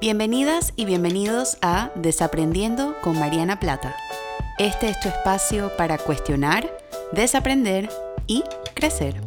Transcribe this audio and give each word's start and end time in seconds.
Bienvenidas 0.00 0.72
y 0.76 0.86
bienvenidos 0.86 1.58
a 1.60 1.90
Desaprendiendo 1.94 2.96
con 3.02 3.18
Mariana 3.18 3.60
Plata. 3.60 3.94
Este 4.58 4.88
es 4.88 4.98
tu 4.98 5.10
espacio 5.10 5.76
para 5.76 5.98
cuestionar, 5.98 6.70
desaprender 7.12 7.90
y 8.26 8.42
crecer. 8.74 9.20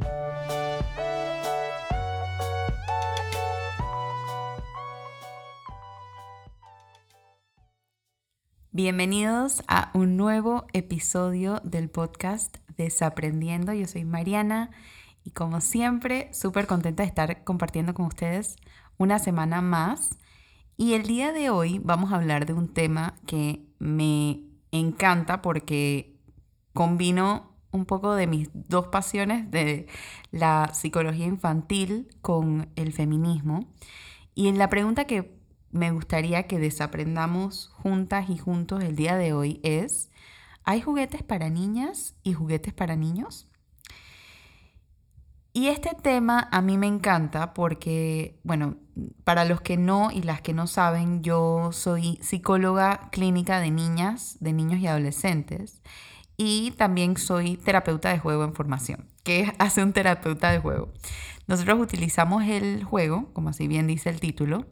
Bienvenidos 8.71 9.62
a 9.67 9.92
un 9.94 10.17
nuevo 10.17 10.65
episodio 10.74 11.62
del 11.63 11.92
podcast 11.92 12.58
Desaprendiendo. 12.78 13.74
Yo 13.74 13.85
soy 13.85 14.05
Mariana 14.05 14.71
y 15.24 15.29
como 15.29 15.62
siempre 15.62 16.34
súper 16.34 16.66
contenta 16.66 17.04
de 17.04 17.10
estar 17.10 17.44
compartiendo 17.44 17.94
con 17.94 18.08
ustedes 18.08 18.55
una 18.98 19.20
semana 19.20 19.62
más 19.62 20.18
y 20.77 20.94
el 20.94 21.04
día 21.04 21.32
de 21.32 21.50
hoy 21.50 21.80
vamos 21.84 22.12
a 22.12 22.16
hablar 22.16 22.45
de 22.45 22.54
un 22.54 22.73
tema 22.73 23.16
que 23.26 23.66
me 23.80 24.41
encanta 24.72 25.41
porque 25.41 26.18
combino 26.73 27.54
un 27.72 27.86
poco 27.86 28.16
de 28.16 28.27
mis 28.27 28.49
dos 28.54 28.88
pasiones 28.88 29.49
de 29.52 29.88
la 30.32 30.72
psicología 30.73 31.26
infantil 31.26 32.08
con 32.22 32.70
el 32.76 32.94
feminismo. 32.94 33.68
Y 34.36 34.48
en 34.48 34.58
la 34.58 34.70
pregunta 34.70 35.05
que 35.05 35.38
me 35.72 35.91
gustaría 35.91 36.44
que 36.44 36.59
desaprendamos 36.59 37.70
juntas 37.74 38.30
y 38.30 38.38
juntos 38.38 38.84
el 38.84 38.96
día 38.96 39.16
de 39.16 39.34
hoy 39.34 39.60
es, 39.63 40.12
¿hay 40.63 40.82
juguetes 40.82 41.24
para 41.24 41.49
niñas 41.49 42.16
y 42.24 42.34
juguetes 42.34 42.74
para 42.74 42.96
niños? 42.96 43.48
Y 45.55 45.67
este 45.67 45.91
tema 45.93 46.49
a 46.52 46.62
mí 46.62 46.80
me 46.80 46.88
encanta 46.88 47.53
porque, 47.53 48.39
bueno, 48.43 48.77
para 49.23 49.46
los 49.46 49.62
que 49.62 49.77
no 49.77 50.10
y 50.10 50.23
las 50.23 50.41
que 50.41 50.51
no 50.51 50.65
saben, 50.65 51.21
yo 51.21 51.71
soy 51.71 52.18
psicóloga 52.23 53.10
clínica 53.12 53.60
de 53.60 53.70
niñas, 53.70 54.37
de 54.40 54.51
niños 54.51 54.79
y 54.79 54.87
adolescentes. 54.87 55.84
Y 56.37 56.71
también 56.71 57.18
soy 57.18 57.57
terapeuta 57.57 58.10
de 58.10 58.18
juego 58.18 58.43
en 58.45 58.55
formación. 58.55 59.07
¿Qué 59.23 59.54
hace 59.60 59.84
un 59.84 59.93
terapeuta 59.93 60.51
de 60.51 60.57
juego? 60.57 60.91
Nosotros 61.45 61.79
utilizamos 61.79 62.43
el 62.45 62.84
juego, 62.84 63.32
como 63.34 63.49
así 63.49 63.67
bien 63.67 63.85
dice 63.85 64.09
el 64.09 64.19
título, 64.19 64.65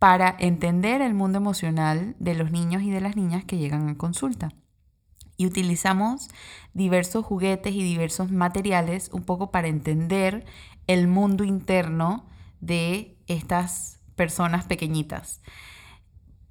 para 0.00 0.34
entender 0.40 1.02
el 1.02 1.14
mundo 1.14 1.38
emocional 1.38 2.16
de 2.18 2.34
los 2.34 2.50
niños 2.50 2.82
y 2.82 2.90
de 2.90 3.00
las 3.00 3.14
niñas 3.14 3.44
que 3.44 3.58
llegan 3.58 3.88
a 3.88 3.96
consulta 3.96 4.50
y 5.36 5.46
utilizamos 5.46 6.28
diversos 6.74 7.24
juguetes 7.24 7.74
y 7.74 7.82
diversos 7.82 8.30
materiales 8.30 9.10
un 9.12 9.24
poco 9.24 9.50
para 9.50 9.68
entender 9.68 10.44
el 10.86 11.08
mundo 11.08 11.44
interno 11.44 12.26
de 12.60 13.16
estas 13.26 14.00
personas 14.14 14.64
pequeñitas. 14.64 15.40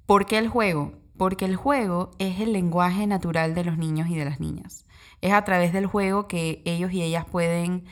¿Por 0.06 0.26
qué 0.26 0.38
el 0.38 0.48
juego? 0.48 0.92
Porque 1.16 1.44
el 1.46 1.56
juego 1.56 2.10
es 2.18 2.40
el 2.40 2.52
lenguaje 2.52 3.06
natural 3.06 3.54
de 3.54 3.64
los 3.64 3.78
niños 3.78 4.08
y 4.08 4.16
de 4.16 4.24
las 4.24 4.38
niñas. 4.38 4.84
Es 5.20 5.32
a 5.32 5.44
través 5.44 5.72
del 5.72 5.86
juego 5.86 6.28
que 6.28 6.62
ellos 6.64 6.92
y 6.92 7.02
ellas 7.02 7.24
pueden 7.24 7.84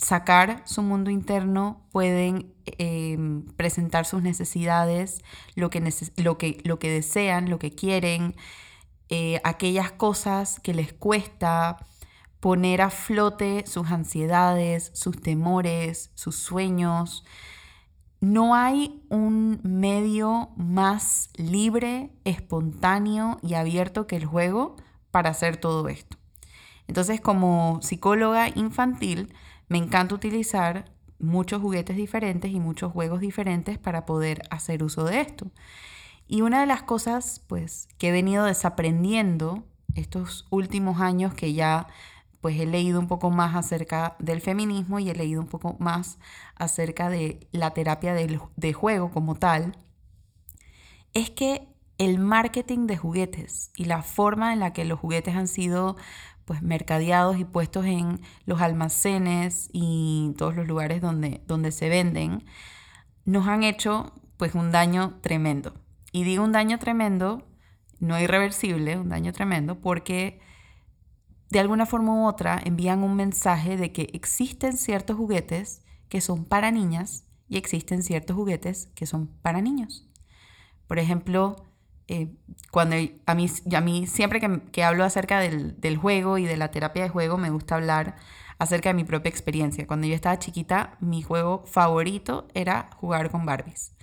sacar 0.00 0.62
su 0.64 0.82
mundo 0.82 1.10
interno, 1.10 1.86
pueden 1.92 2.54
em, 2.78 3.44
presentar 3.56 4.06
sus 4.06 4.22
necesidades, 4.22 5.22
lo 5.54 5.68
que, 5.68 5.82
lo, 6.16 6.38
que, 6.38 6.60
lo 6.64 6.78
que 6.78 6.90
desean, 6.90 7.50
lo 7.50 7.58
que 7.58 7.72
quieren, 7.72 8.34
eh, 9.10 9.40
aquellas 9.44 9.92
cosas 9.92 10.60
que 10.60 10.72
les 10.72 10.92
cuesta 10.92 11.76
poner 12.40 12.80
a 12.80 12.90
flote 12.90 13.64
sus 13.66 13.90
ansiedades, 13.90 14.90
sus 14.94 15.20
temores, 15.20 16.10
sus 16.14 16.36
sueños. 16.36 17.24
No 18.20 18.54
hay 18.54 19.02
un 19.08 19.60
medio 19.62 20.50
más 20.56 21.30
libre, 21.36 22.10
espontáneo 22.24 23.38
y 23.42 23.54
abierto 23.54 24.06
que 24.06 24.16
el 24.16 24.24
juego 24.24 24.76
para 25.10 25.30
hacer 25.30 25.56
todo 25.56 25.88
esto. 25.88 26.16
Entonces, 26.86 27.20
como 27.20 27.80
psicóloga 27.82 28.48
infantil, 28.48 29.34
me 29.68 29.78
encanta 29.78 30.14
utilizar 30.14 30.90
muchos 31.18 31.60
juguetes 31.60 31.96
diferentes 31.96 32.50
y 32.50 32.60
muchos 32.60 32.92
juegos 32.92 33.20
diferentes 33.20 33.78
para 33.78 34.06
poder 34.06 34.42
hacer 34.50 34.82
uso 34.82 35.04
de 35.04 35.20
esto. 35.20 35.50
Y 36.32 36.42
una 36.42 36.60
de 36.60 36.66
las 36.66 36.84
cosas, 36.84 37.42
pues, 37.48 37.88
que 37.98 38.10
he 38.10 38.12
venido 38.12 38.44
desaprendiendo 38.44 39.64
estos 39.96 40.46
últimos 40.50 41.00
años 41.00 41.34
que 41.34 41.54
ya 41.54 41.88
pues 42.40 42.58
he 42.60 42.66
leído 42.66 43.00
un 43.00 43.08
poco 43.08 43.30
más 43.30 43.56
acerca 43.56 44.14
del 44.20 44.40
feminismo 44.40 45.00
y 45.00 45.10
he 45.10 45.14
leído 45.14 45.40
un 45.40 45.48
poco 45.48 45.74
más 45.80 46.20
acerca 46.54 47.10
de 47.10 47.48
la 47.50 47.72
terapia 47.72 48.14
de, 48.14 48.72
juego 48.72 49.10
como 49.10 49.34
tal, 49.34 49.76
es 51.14 51.30
que 51.30 51.66
el 51.98 52.20
marketing 52.20 52.86
de 52.86 52.96
juguetes 52.96 53.72
y 53.74 53.86
la 53.86 54.04
forma 54.04 54.52
en 54.52 54.60
la 54.60 54.72
que 54.72 54.84
los 54.84 55.00
juguetes 55.00 55.34
han 55.34 55.48
sido 55.48 55.96
pues 56.44 56.62
mercadeados 56.62 57.40
y 57.40 57.44
puestos 57.44 57.86
en 57.86 58.20
los 58.46 58.60
almacenes 58.60 59.68
y 59.72 60.32
todos 60.38 60.54
los 60.54 60.68
lugares 60.68 61.02
donde, 61.02 61.42
donde 61.48 61.72
se 61.72 61.88
venden, 61.88 62.44
nos 63.24 63.48
han 63.48 63.64
hecho 63.64 64.14
pues 64.36 64.54
un 64.54 64.70
daño 64.70 65.18
tremendo. 65.22 65.74
Y 66.12 66.24
digo 66.24 66.44
un 66.44 66.52
daño 66.52 66.78
tremendo, 66.78 67.46
no 67.98 68.20
irreversible, 68.20 68.98
un 68.98 69.08
daño 69.08 69.32
tremendo, 69.32 69.80
porque 69.80 70.40
de 71.50 71.60
alguna 71.60 71.86
forma 71.86 72.14
u 72.14 72.26
otra 72.26 72.60
envían 72.64 73.02
un 73.02 73.16
mensaje 73.16 73.76
de 73.76 73.92
que 73.92 74.08
existen 74.12 74.76
ciertos 74.76 75.16
juguetes 75.16 75.82
que 76.08 76.20
son 76.20 76.44
para 76.44 76.70
niñas 76.70 77.24
y 77.48 77.56
existen 77.56 78.02
ciertos 78.02 78.36
juguetes 78.36 78.88
que 78.94 79.06
son 79.06 79.28
para 79.42 79.60
niños. 79.60 80.08
Por 80.86 80.98
ejemplo, 80.98 81.56
eh, 82.08 82.34
cuando 82.70 82.96
a 83.26 83.34
mí, 83.34 83.46
a 83.72 83.80
mí 83.80 84.06
siempre 84.06 84.40
que, 84.40 84.60
que 84.72 84.82
hablo 84.82 85.04
acerca 85.04 85.40
del, 85.40 85.80
del, 85.80 85.96
juego 85.96 86.38
y 86.38 86.44
de 86.44 86.56
la 86.56 86.70
terapia 86.70 87.04
de 87.04 87.08
juego, 87.08 87.36
me 87.38 87.50
gusta 87.50 87.76
hablar 87.76 88.16
acerca 88.58 88.90
de 88.90 88.94
mi 88.94 89.04
propia 89.04 89.30
experiencia. 89.30 89.86
Cuando 89.86 90.06
yo 90.06 90.14
estaba 90.14 90.38
chiquita, 90.38 90.96
mi 91.00 91.22
juego 91.22 91.64
favorito 91.66 92.48
era 92.54 92.90
jugar 92.96 93.30
con 93.30 93.46
Barbies. 93.46 93.94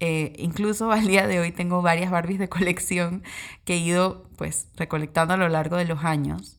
Eh, 0.00 0.32
incluso 0.38 0.90
al 0.90 1.06
día 1.06 1.26
de 1.26 1.40
hoy 1.40 1.52
tengo 1.52 1.82
varias 1.82 2.10
Barbies 2.10 2.38
de 2.38 2.48
colección 2.48 3.22
que 3.64 3.74
he 3.74 3.78
ido 3.78 4.28
pues 4.36 4.68
recolectando 4.74 5.34
a 5.34 5.36
lo 5.36 5.48
largo 5.48 5.76
de 5.76 5.84
los 5.84 6.04
años. 6.04 6.58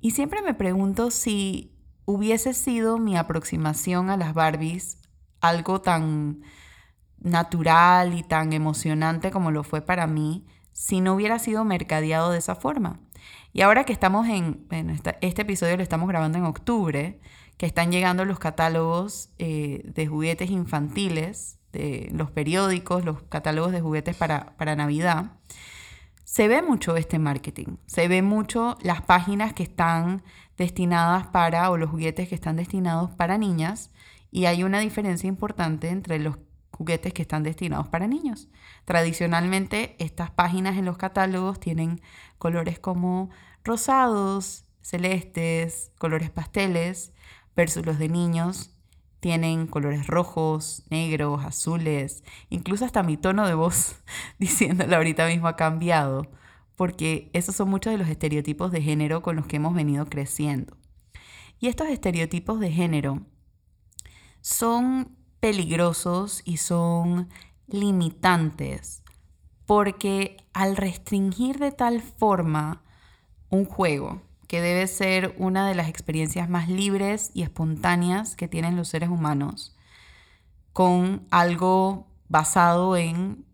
Y 0.00 0.10
siempre 0.10 0.42
me 0.42 0.54
pregunto 0.54 1.10
si 1.10 1.72
hubiese 2.04 2.52
sido 2.52 2.98
mi 2.98 3.16
aproximación 3.16 4.10
a 4.10 4.16
las 4.16 4.34
Barbies 4.34 4.98
algo 5.40 5.80
tan 5.80 6.42
natural 7.18 8.12
y 8.12 8.22
tan 8.22 8.52
emocionante 8.52 9.30
como 9.30 9.50
lo 9.50 9.62
fue 9.62 9.80
para 9.80 10.06
mí 10.06 10.46
si 10.72 11.00
no 11.00 11.14
hubiera 11.14 11.38
sido 11.38 11.64
mercadeado 11.64 12.32
de 12.32 12.38
esa 12.38 12.56
forma. 12.56 13.00
Y 13.52 13.62
ahora 13.62 13.84
que 13.84 13.92
estamos 13.92 14.26
en, 14.28 14.66
este 15.20 15.42
episodio 15.42 15.76
lo 15.76 15.82
estamos 15.82 16.08
grabando 16.08 16.38
en 16.38 16.44
octubre, 16.44 17.20
que 17.56 17.66
están 17.66 17.92
llegando 17.92 18.24
los 18.24 18.40
catálogos 18.40 19.30
eh, 19.38 19.82
de 19.94 20.06
juguetes 20.08 20.50
infantiles 20.50 21.60
los 22.12 22.30
periódicos, 22.30 23.04
los 23.04 23.22
catálogos 23.22 23.72
de 23.72 23.80
juguetes 23.80 24.16
para, 24.16 24.56
para 24.56 24.76
Navidad, 24.76 25.32
se 26.24 26.48
ve 26.48 26.62
mucho 26.62 26.96
este 26.96 27.18
marketing, 27.18 27.76
se 27.86 28.08
ve 28.08 28.22
mucho 28.22 28.76
las 28.82 29.02
páginas 29.02 29.52
que 29.52 29.62
están 29.62 30.22
destinadas 30.56 31.26
para, 31.28 31.70
o 31.70 31.76
los 31.76 31.90
juguetes 31.90 32.28
que 32.28 32.34
están 32.34 32.56
destinados 32.56 33.10
para 33.10 33.38
niñas, 33.38 33.90
y 34.30 34.46
hay 34.46 34.64
una 34.64 34.80
diferencia 34.80 35.28
importante 35.28 35.90
entre 35.90 36.18
los 36.18 36.38
juguetes 36.72 37.12
que 37.12 37.22
están 37.22 37.44
destinados 37.44 37.88
para 37.88 38.08
niños. 38.08 38.48
Tradicionalmente, 38.84 39.94
estas 39.98 40.30
páginas 40.30 40.76
en 40.76 40.86
los 40.86 40.96
catálogos 40.96 41.60
tienen 41.60 42.00
colores 42.38 42.78
como 42.78 43.30
rosados, 43.62 44.64
celestes, 44.82 45.92
colores 45.98 46.30
pasteles, 46.30 47.12
versus 47.54 47.86
los 47.86 47.98
de 47.98 48.08
niños 48.08 48.73
tienen 49.24 49.66
colores 49.66 50.06
rojos, 50.06 50.82
negros, 50.90 51.46
azules, 51.46 52.24
incluso 52.50 52.84
hasta 52.84 53.02
mi 53.02 53.16
tono 53.16 53.46
de 53.46 53.54
voz 53.54 53.96
diciéndolo 54.38 54.94
ahorita 54.94 55.26
mismo 55.28 55.48
ha 55.48 55.56
cambiado, 55.56 56.30
porque 56.76 57.30
esos 57.32 57.56
son 57.56 57.70
muchos 57.70 57.90
de 57.90 57.98
los 57.98 58.08
estereotipos 58.08 58.70
de 58.70 58.82
género 58.82 59.22
con 59.22 59.36
los 59.36 59.46
que 59.46 59.56
hemos 59.56 59.74
venido 59.74 60.04
creciendo. 60.04 60.76
Y 61.58 61.68
estos 61.68 61.88
estereotipos 61.88 62.60
de 62.60 62.70
género 62.70 63.22
son 64.42 65.16
peligrosos 65.40 66.42
y 66.44 66.58
son 66.58 67.30
limitantes, 67.66 69.02
porque 69.64 70.36
al 70.52 70.76
restringir 70.76 71.58
de 71.60 71.72
tal 71.72 72.02
forma 72.02 72.82
un 73.48 73.64
juego, 73.64 74.20
que 74.48 74.60
debe 74.60 74.86
ser 74.86 75.34
una 75.38 75.68
de 75.68 75.74
las 75.74 75.88
experiencias 75.88 76.48
más 76.48 76.68
libres 76.68 77.30
y 77.34 77.42
espontáneas 77.42 78.36
que 78.36 78.48
tienen 78.48 78.76
los 78.76 78.88
seres 78.88 79.08
humanos, 79.08 79.76
con 80.72 81.26
algo 81.30 82.08
basado 82.28 82.96
en 82.96 83.44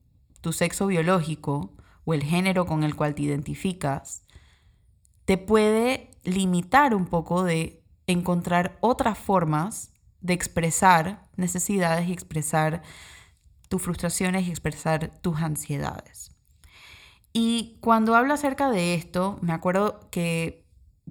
tu 0.41 0.53
sexo 0.53 0.87
biológico 0.87 1.73
o 2.05 2.15
el 2.15 2.23
género 2.23 2.67
con 2.67 2.83
el 2.83 2.97
cual 2.97 3.15
te 3.15 3.23
identificas, 3.23 4.23
te 5.25 5.39
puede 5.39 6.11
limitar 6.25 6.95
un 6.95 7.07
poco 7.07 7.45
de 7.45 7.83
encontrar 8.07 8.79
otras 8.81 9.19
formas 9.19 9.93
de 10.21 10.35
expresar 10.35 11.29
necesidades 11.37 12.09
y 12.09 12.13
expresar 12.13 12.83
tus 13.69 13.83
frustraciones 13.83 14.47
y 14.47 14.51
expresar 14.51 15.11
tus 15.21 15.41
ansiedades. 15.41 16.33
Y 17.33 17.79
cuando 17.81 18.17
hablo 18.17 18.35
acerca 18.35 18.71
de 18.71 18.95
esto, 18.95 19.39
me 19.41 19.53
acuerdo 19.53 20.01
que 20.11 20.60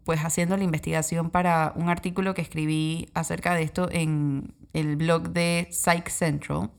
pues 0.04 0.20
haciendo 0.22 0.58
la 0.58 0.64
investigación 0.64 1.30
para 1.30 1.74
un 1.76 1.90
artículo 1.90 2.34
que 2.34 2.42
escribí 2.42 3.10
acerca 3.14 3.54
de 3.54 3.64
esto 3.64 3.90
en 3.92 4.54
el 4.74 4.96
blog 4.96 5.30
de 5.30 5.68
Psych 5.72 6.10
Central, 6.10 6.72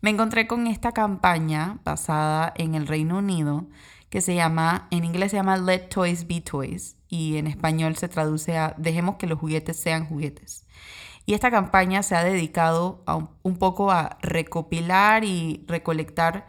me 0.00 0.10
encontré 0.10 0.46
con 0.46 0.66
esta 0.66 0.92
campaña 0.92 1.80
basada 1.84 2.52
en 2.56 2.74
el 2.74 2.86
Reino 2.86 3.18
Unido 3.18 3.66
que 4.10 4.20
se 4.20 4.34
llama, 4.34 4.88
en 4.90 5.04
inglés 5.04 5.32
se 5.32 5.36
llama 5.36 5.56
Let 5.56 5.88
Toys 5.88 6.26
Be 6.26 6.40
Toys 6.40 6.96
y 7.08 7.36
en 7.36 7.46
español 7.46 7.96
se 7.96 8.08
traduce 8.08 8.56
a 8.56 8.74
Dejemos 8.78 9.16
que 9.16 9.26
los 9.26 9.38
juguetes 9.38 9.78
sean 9.78 10.06
juguetes. 10.06 10.66
Y 11.24 11.34
esta 11.34 11.50
campaña 11.50 12.02
se 12.02 12.14
ha 12.14 12.22
dedicado 12.22 13.02
a 13.06 13.16
un 13.16 13.56
poco 13.58 13.90
a 13.90 14.16
recopilar 14.22 15.24
y 15.24 15.64
recolectar 15.66 16.46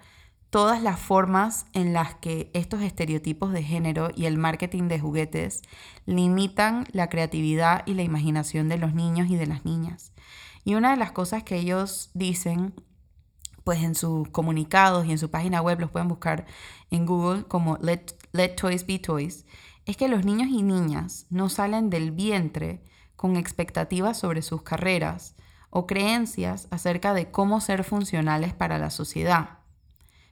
todas 0.49 0.81
las 0.81 0.99
formas 0.99 1.65
en 1.73 1.93
las 1.93 2.15
que 2.15 2.49
estos 2.53 2.81
estereotipos 2.81 3.51
de 3.51 3.63
género 3.63 4.09
y 4.15 4.25
el 4.25 4.37
marketing 4.37 4.87
de 4.87 4.99
juguetes 4.99 5.61
limitan 6.05 6.85
la 6.91 7.09
creatividad 7.09 7.83
y 7.85 7.93
la 7.93 8.03
imaginación 8.03 8.69
de 8.69 8.77
los 8.77 8.93
niños 8.93 9.29
y 9.29 9.35
de 9.35 9.47
las 9.47 9.65
niñas. 9.65 10.13
Y 10.63 10.75
una 10.75 10.91
de 10.91 10.97
las 10.97 11.11
cosas 11.11 11.43
que 11.43 11.57
ellos 11.57 12.11
dicen, 12.13 12.73
pues 13.63 13.83
en 13.83 13.95
sus 13.95 14.29
comunicados 14.29 15.05
y 15.05 15.11
en 15.11 15.17
su 15.17 15.29
página 15.29 15.61
web, 15.61 15.79
los 15.79 15.91
pueden 15.91 16.07
buscar 16.07 16.45
en 16.91 17.05
Google 17.05 17.43
como 17.43 17.77
Let, 17.81 18.05
Let 18.31 18.55
Toys 18.55 18.85
Be 18.85 18.99
Toys, 18.99 19.45
es 19.85 19.97
que 19.97 20.07
los 20.07 20.25
niños 20.25 20.47
y 20.49 20.63
niñas 20.63 21.25
no 21.29 21.49
salen 21.49 21.89
del 21.89 22.11
vientre 22.11 22.83
con 23.15 23.35
expectativas 23.35 24.17
sobre 24.17 24.41
sus 24.41 24.61
carreras 24.61 25.35
o 25.69 25.87
creencias 25.87 26.67
acerca 26.71 27.13
de 27.13 27.31
cómo 27.31 27.59
ser 27.59 27.83
funcionales 27.83 28.53
para 28.53 28.77
la 28.77 28.89
sociedad 28.89 29.57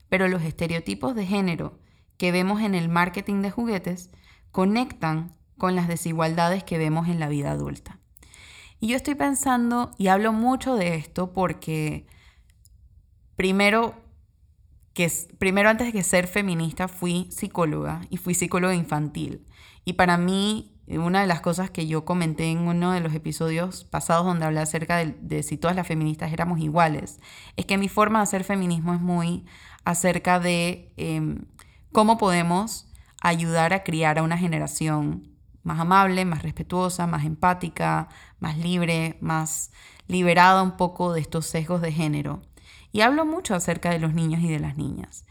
pero 0.09 0.27
los 0.27 0.43
estereotipos 0.43 1.15
de 1.15 1.25
género 1.25 1.79
que 2.17 2.31
vemos 2.31 2.61
en 2.61 2.75
el 2.75 2.89
marketing 2.89 3.41
de 3.41 3.51
juguetes 3.51 4.09
conectan 4.51 5.35
con 5.57 5.75
las 5.75 5.87
desigualdades 5.87 6.63
que 6.63 6.77
vemos 6.77 7.07
en 7.07 7.19
la 7.19 7.29
vida 7.29 7.51
adulta. 7.51 7.99
Y 8.79 8.87
yo 8.87 8.95
estoy 8.95 9.15
pensando, 9.15 9.91
y 9.97 10.07
hablo 10.07 10.33
mucho 10.33 10.75
de 10.75 10.95
esto 10.95 11.33
porque 11.33 12.07
primero, 13.35 13.95
que, 14.93 15.11
primero 15.39 15.69
antes 15.69 15.91
de 15.93 16.03
ser 16.03 16.27
feminista 16.27 16.87
fui 16.87 17.27
psicóloga 17.31 18.01
y 18.09 18.17
fui 18.17 18.33
psicóloga 18.33 18.75
infantil. 18.75 19.45
Y 19.85 19.93
para 19.93 20.17
mí 20.17 20.75
una 20.87 21.21
de 21.21 21.27
las 21.27 21.41
cosas 21.41 21.71
que 21.71 21.87
yo 21.87 22.05
comenté 22.05 22.51
en 22.51 22.59
uno 22.59 22.91
de 22.91 22.99
los 22.99 23.13
episodios 23.13 23.85
pasados 23.85 24.25
donde 24.25 24.45
hablé 24.45 24.59
acerca 24.59 25.03
de, 25.03 25.43
si 25.43 25.57
todas 25.57 25.75
las 25.75 25.87
feministas 25.87 26.31
éramos 26.31 26.59
iguales, 26.59 27.19
es 27.55 27.65
que 27.65 27.77
mi 27.77 27.89
forma 27.89 28.19
de 28.19 28.23
hacer 28.23 28.43
feminismo 28.43 28.93
es 28.93 29.01
muy 29.01 29.45
acerca 29.85 30.39
de 30.39 30.91
em, 30.97 31.45
cómo 31.91 32.17
podemos 32.17 32.87
ayudar 33.21 33.73
a 33.73 33.83
criar 33.83 34.19
a 34.19 34.23
una 34.23 34.37
generación 34.37 35.29
más 35.63 35.79
amable, 35.79 36.25
más 36.25 36.43
respetuosa, 36.43 37.07
más 37.07 37.25
empática, 37.25 38.09
más 38.39 38.57
libre, 38.57 39.17
más 39.21 39.71
liberada 40.07 40.61
un 40.61 40.77
poco 40.77 41.13
de 41.13 41.21
estos 41.21 41.45
sesgos 41.47 41.81
de 41.81 41.91
género. 41.91 42.41
Y 42.91 43.01
hablo 43.01 43.25
mucho 43.25 43.55
acerca 43.55 43.89
de 43.89 43.99
los 43.99 44.13
niños 44.13 44.41
y 44.41 44.49
de 44.49 44.59
las 44.59 44.77
niñas. 44.77 45.25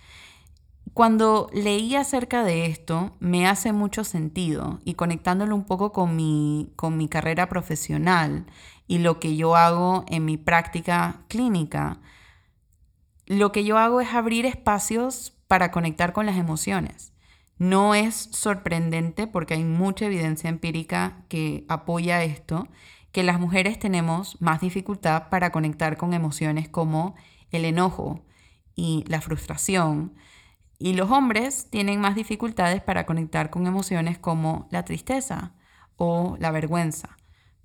Cuando 0.93 1.49
leí 1.53 1.97
acerca 1.97 2.45
de 2.45 2.67
esto, 2.67 3.17
me 3.19 3.49
hace 3.49 3.73
mucho 3.73 4.05
sentido 4.05 4.81
y 4.85 4.95
conectándolo 4.95 5.57
un 5.57 5.65
poco 5.65 5.93
con 5.93 6.15
mi, 6.15 6.73
con 6.77 6.97
mi 6.97 7.09
carrera 7.09 7.49
profesional 7.49 8.47
y 8.87 8.99
lo 8.99 9.19
que 9.19 9.35
yo 9.35 9.57
hago 9.57 10.05
en 10.09 10.25
mi 10.25 10.37
práctica 10.37 11.23
clínica, 11.29 12.01
lo 13.27 13.53
que 13.53 13.65
yo 13.65 13.79
hago 13.79 14.01
es 14.01 14.13
abrir 14.13 14.47
espacios 14.47 15.37
para 15.49 15.71
conectar 15.71 16.13
con 16.13 16.27
las 16.27 16.37
emociones. 16.37 17.13
No 17.59 17.95
es 17.95 18.15
sorprendente 18.33 19.27
porque 19.27 19.55
hay 19.55 19.65
mucha 19.65 20.07
evidencia 20.07 20.51
empírica 20.51 21.25
que 21.29 21.65
apoya 21.69 22.25
esto, 22.25 22.69
que 23.13 23.23
las 23.23 23.39
mujeres 23.39 23.79
tenemos 23.79 24.41
más 24.41 24.61
dificultad 24.61 25.29
para 25.29 25.53
conectar 25.53 25.97
con 25.97 26.15
emociones 26.15 26.69
como 26.69 27.15
el 27.51 27.65
enojo 27.65 28.25
y 28.75 29.05
la 29.07 29.21
frustración, 29.21 30.15
y 30.79 30.95
los 30.95 31.11
hombres 31.11 31.71
tienen 31.71 32.01
más 32.01 32.17
dificultades 32.17 32.83
para 32.83 33.07
conectar 33.07 33.51
con 33.51 33.67
emociones 33.67 34.19
como 34.19 34.69
la 34.71 34.85
tristeza 34.85 35.55
o 35.97 36.37
la 36.41 36.51
vergüenza, 36.51 37.17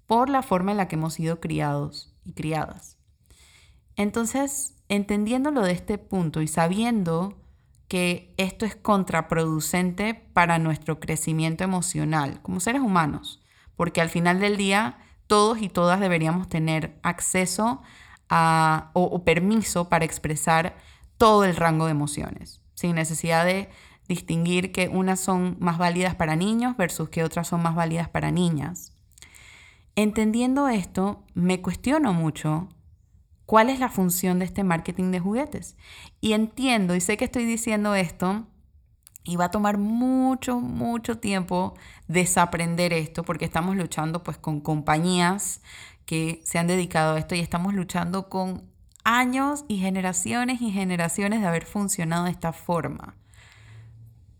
por 0.06 0.30
la 0.30 0.44
forma 0.44 0.72
en 0.72 0.78
la 0.78 0.88
que 0.88 0.96
hemos 0.96 1.16
sido 1.16 1.40
criados 1.40 2.16
y 2.24 2.34
criadas. 2.34 2.98
Entonces, 3.96 4.76
entendiéndolo 4.90 5.62
de 5.62 5.72
este 5.72 5.98
punto 5.98 6.42
y 6.42 6.48
sabiendo 6.48 7.38
que 7.88 8.34
esto 8.38 8.66
es 8.66 8.76
contraproducente 8.76 10.14
para 10.14 10.60
nuestro 10.60 11.00
crecimiento 11.00 11.64
emocional 11.64 12.42
como 12.42 12.60
seres 12.60 12.82
humanos, 12.82 13.42
porque 13.76 14.02
al 14.02 14.10
final 14.10 14.40
del 14.40 14.58
día 14.58 14.98
todos 15.28 15.62
y 15.62 15.70
todas 15.70 16.00
deberíamos 16.00 16.50
tener 16.50 17.00
acceso 17.04 17.82
a, 18.30 18.92
o, 18.94 19.04
o 19.04 19.24
permiso 19.24 19.90
para 19.90 20.06
expresar 20.06 20.76
todo 21.18 21.46
el 21.46 21.56
rango 21.56 21.86
de 21.86 21.92
emociones 21.92 22.60
sin 22.80 22.96
necesidad 22.96 23.44
de 23.44 23.70
distinguir 24.08 24.72
que 24.72 24.88
unas 24.88 25.20
son 25.20 25.58
más 25.60 25.78
válidas 25.78 26.16
para 26.16 26.38
niños 26.38 26.78
versus 26.78 27.10
que 27.10 27.26
otras 27.26 27.50
son 27.50 27.62
más 27.62 27.76
válidas 27.76 28.08
para 28.08 28.32
niñas. 28.32 28.94
Entendiendo 29.96 30.70
esto, 30.70 31.26
me 31.34 31.62
cuestiono 31.62 32.14
mucho 32.14 32.70
cuál 33.50 33.72
es 33.72 33.80
la 33.80 33.90
función 33.90 34.38
de 34.38 34.46
este 34.46 34.64
marketing 34.64 35.10
de 35.10 35.20
juguetes. 35.20 35.76
Y 36.22 36.34
entiendo 36.34 36.94
y 36.94 37.02
sé 37.02 37.18
que 37.18 37.26
estoy 37.26 37.46
diciendo 37.46 37.96
esto 37.96 38.46
y 39.24 39.38
va 39.38 39.46
a 39.46 39.52
tomar 39.52 39.80
mucho, 39.80 40.60
mucho 40.60 41.18
tiempo 41.18 41.74
desaprender 42.08 42.94
esto 42.94 43.24
porque 43.24 43.46
estamos 43.46 43.76
luchando 43.76 44.22
pues 44.22 44.38
con 44.38 44.62
compañías 44.62 45.64
que 46.06 46.44
se 46.46 46.60
han 46.60 46.68
dedicado 46.68 47.16
a 47.16 47.18
esto 47.18 47.34
y 47.34 47.40
estamos 47.40 47.74
luchando 47.74 48.30
con 48.30 48.70
años 49.04 49.66
y 49.68 49.78
generaciones 49.78 50.62
y 50.62 50.70
generaciones 50.70 51.42
de 51.42 51.48
haber 51.48 51.66
funcionado 51.66 52.26
de 52.26 52.32
esta 52.32 52.54
forma. 52.54 53.16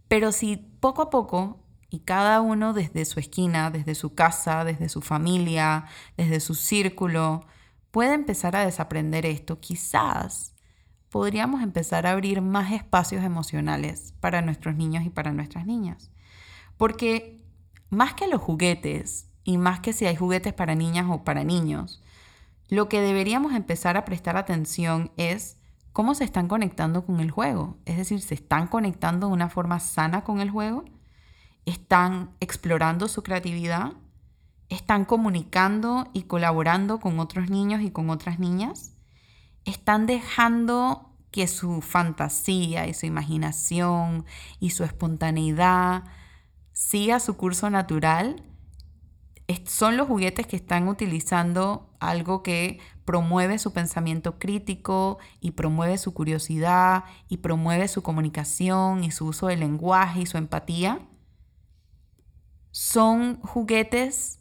Pero 0.08 0.32
si 0.32 0.58
poco 0.80 1.02
a 1.02 1.10
poco, 1.10 1.66
y 1.90 2.02
cada 2.02 2.42
uno 2.42 2.74
desde 2.74 3.06
su 3.06 3.20
esquina, 3.20 3.72
desde 3.72 3.96
su 3.96 4.14
casa, 4.14 4.66
desde 4.66 4.88
su 4.88 5.02
familia, 5.02 5.86
desde 6.16 6.40
su 6.40 6.54
círculo, 6.54 7.48
puede 7.92 8.14
empezar 8.14 8.56
a 8.56 8.66
desaprender 8.66 9.26
esto, 9.26 9.60
quizás 9.60 10.56
podríamos 11.10 11.64
empezar 11.64 12.06
a 12.06 12.12
abrir 12.12 12.42
más 12.42 12.72
espacios 12.72 13.24
emocionales 13.24 14.14
para 14.20 14.42
nuestros 14.42 14.76
niños 14.76 15.06
y 15.06 15.10
para 15.10 15.32
nuestras 15.32 15.66
niñas. 15.66 16.12
Porque 16.78 17.44
más 17.90 18.14
que 18.14 18.28
los 18.28 18.42
juguetes, 18.42 19.28
y 19.44 19.58
más 19.58 19.80
que 19.80 19.94
si 19.94 20.06
hay 20.06 20.16
juguetes 20.16 20.54
para 20.54 20.76
niñas 20.76 21.08
o 21.10 21.24
para 21.24 21.44
niños, 21.44 22.04
lo 22.68 22.88
que 22.88 23.02
deberíamos 23.02 23.54
empezar 23.54 23.98
a 23.98 24.06
prestar 24.06 24.38
atención 24.38 25.12
es 25.18 25.58
cómo 25.92 26.14
se 26.14 26.24
están 26.24 26.48
conectando 26.48 27.04
con 27.06 27.20
el 27.20 27.32
juego. 27.32 27.78
Es 27.86 27.98
decir, 27.98 28.22
¿se 28.22 28.36
están 28.36 28.68
conectando 28.68 29.28
de 29.28 29.34
una 29.34 29.50
forma 29.50 29.80
sana 29.80 30.24
con 30.24 30.40
el 30.40 30.52
juego? 30.52 30.86
¿Están 31.66 32.36
explorando 32.40 33.08
su 33.08 33.24
creatividad? 33.24 33.94
¿Están 34.70 35.06
comunicando 35.06 36.08
y 36.14 36.24
colaborando 36.24 37.00
con 37.00 37.20
otros 37.20 37.50
niños 37.50 37.82
y 37.82 37.90
con 37.90 38.10
otras 38.10 38.40
niñas? 38.40 38.94
¿Están 39.66 40.06
dejando 40.06 41.10
que 41.32 41.48
su 41.48 41.82
fantasía 41.82 42.88
y 42.88 42.94
su 42.94 43.06
imaginación 43.06 44.26
y 44.60 44.72
su 44.72 44.84
espontaneidad 44.84 46.04
siga 46.72 47.20
su 47.20 47.36
curso 47.36 47.70
natural? 47.70 48.44
son 49.66 49.98
los 49.98 50.08
juguetes 50.08 50.46
que 50.46 50.56
están 50.56 50.88
utilizando 50.88 51.90
algo 52.00 52.44
que 52.44 52.80
promueve 53.06 53.58
su 53.58 53.74
pensamiento 53.74 54.38
crítico 54.38 55.18
y 55.40 55.52
promueve 55.52 55.98
su 55.98 56.14
curiosidad 56.14 57.04
y 57.28 57.38
promueve 57.38 57.88
su 57.88 58.04
comunicación 58.04 59.04
y 59.04 59.12
su 59.12 59.26
uso 59.26 59.48
del 59.48 59.62
lenguaje 59.62 60.22
y 60.22 60.26
su 60.28 60.38
empatía. 60.38 61.00
Son 62.72 63.42
juguetes 63.42 64.40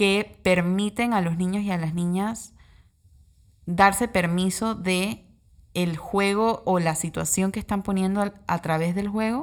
que 0.00 0.40
permiten 0.42 1.12
a 1.12 1.20
los 1.20 1.36
niños 1.36 1.62
y 1.62 1.70
a 1.70 1.76
las 1.76 1.92
niñas 1.92 2.54
darse 3.66 4.08
permiso 4.08 4.74
de 4.74 5.26
el 5.74 5.98
juego 5.98 6.62
o 6.64 6.78
la 6.78 6.94
situación 6.94 7.52
que 7.52 7.60
están 7.60 7.82
poniendo 7.82 8.32
a, 8.46 8.58
través 8.62 8.94
del 8.94 9.08
juego. 9.08 9.42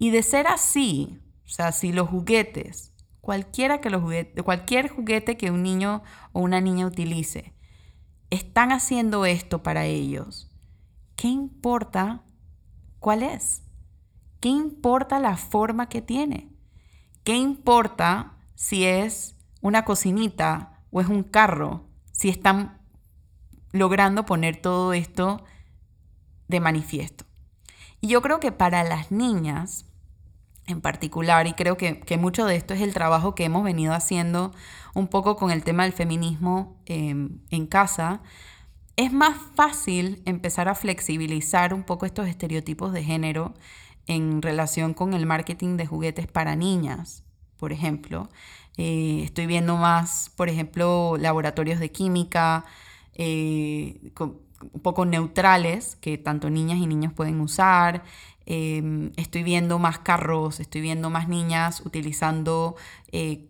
Y 0.00 0.10
de 0.10 0.24
ser 0.24 0.48
así, 0.48 1.20
o 1.44 1.48
sea, 1.48 1.70
si 1.70 1.92
los 1.92 2.08
juguetes 2.08 2.92
cualquiera 3.20 3.80
que 3.80 3.88
los 3.88 4.02
cualquier 4.44 4.88
juguete 4.88 5.36
que 5.36 5.52
un 5.52 5.62
niño 5.62 6.02
o 6.32 6.40
una 6.40 6.60
niña 6.60 6.84
utilice, 6.84 7.54
están 8.30 8.72
haciendo 8.72 9.26
esto 9.26 9.62
para 9.62 9.84
ellos. 9.84 10.50
¿Qué 11.14 11.28
importa 11.28 12.24
cuál 12.98 13.22
es? 13.22 13.62
¿Qué 14.40 14.48
importa 14.48 15.20
la 15.20 15.36
forma 15.36 15.88
que 15.88 16.02
tiene? 16.02 16.50
¿Qué 17.22 17.36
importa 17.36 18.32
si 18.56 18.84
es 18.84 19.35
una 19.66 19.84
cocinita 19.84 20.80
o 20.90 21.00
es 21.00 21.08
un 21.08 21.22
carro? 21.22 21.88
Si 22.12 22.28
están 22.28 22.78
logrando 23.72 24.24
poner 24.24 24.56
todo 24.56 24.92
esto 24.92 25.44
de 26.48 26.60
manifiesto. 26.60 27.24
Y 28.00 28.08
yo 28.08 28.22
creo 28.22 28.40
que 28.40 28.52
para 28.52 28.84
las 28.84 29.10
niñas 29.10 29.86
en 30.66 30.80
particular, 30.80 31.46
y 31.46 31.52
creo 31.52 31.76
que, 31.76 32.18
mucho 32.18 32.44
de 32.44 32.56
esto 32.56 32.74
es 32.74 32.80
el 32.80 32.92
trabajo 32.92 33.34
que 33.34 33.44
hemos 33.44 33.62
venido 33.62 33.94
haciendo 33.94 34.52
un 34.94 35.06
poco 35.06 35.36
con 35.36 35.50
el 35.50 35.62
tema 35.62 35.84
del 35.84 35.92
feminismo 35.92 36.76
em, 36.86 37.38
en 37.50 37.66
casa, 37.66 38.20
es 38.96 39.12
más 39.12 39.36
fácil 39.54 40.22
empezar 40.24 40.68
a 40.68 40.74
flexibilizar 40.74 41.72
un 41.72 41.84
poco 41.84 42.06
estos 42.06 42.26
estereotipos 42.26 42.92
de 42.92 43.04
género 43.04 43.54
en 44.06 44.42
relación 44.42 44.94
con 44.94 45.14
el 45.14 45.26
marketing 45.26 45.76
de 45.76 45.86
juguetes 45.86 46.26
para 46.26 46.56
niñas, 46.56 47.22
por 47.58 47.72
ejemplo. 47.72 48.28
Eh, 48.76 49.22
estoy 49.24 49.46
viendo 49.46 49.76
más, 49.76 50.30
por 50.36 50.48
ejemplo, 50.48 51.16
laboratorios 51.18 51.80
de 51.80 51.90
química, 51.92 52.64
eh, 53.14 54.12
un 54.20 54.80
poco 54.82 55.04
neutrales 55.04 55.96
que 55.96 56.18
tanto 56.18 56.50
niñas 56.50 56.78
y 56.78 56.86
niños 56.86 57.12
pueden 57.12 57.40
usar. 57.40 58.04
Em, 58.46 59.12
estoy 59.16 59.42
viendo 59.42 59.78
más 59.78 59.98
carros, 59.98 60.60
estoy 60.60 60.80
viendo 60.80 61.10
más 61.10 61.28
niñas 61.28 61.82
utilizando 61.84 62.76
eh, 63.12 63.48